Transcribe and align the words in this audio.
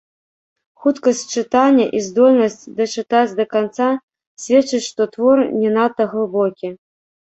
Хуткасць 0.83 1.21
чытання 1.41 1.83
і 1.99 2.01
здольнасць 2.07 2.57
дачытаць 2.79 3.27
да 3.41 3.45
канца 3.53 3.91
сведчыць, 4.47 4.83
што 4.89 5.01
твор 5.17 5.37
не 5.63 5.69
надта 5.79 6.03
глыбокі. 6.15 6.67